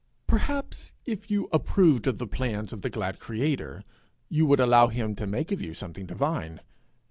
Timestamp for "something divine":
5.75-6.59